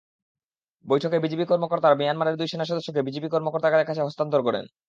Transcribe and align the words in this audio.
বৈঠকে 0.85 1.17
বিজিবি 1.19 1.45
কর্মকর্তারা 1.45 1.95
মিয়ানমারের 1.95 2.37
দুই 2.37 2.47
সেনাসদস্যকে 2.47 3.01
বিজিপি 3.07 3.27
কর্মকর্তাদের 3.29 3.87
কাছে 3.89 4.01
হস্তান্তর 4.03 4.41
করেন। 4.47 4.65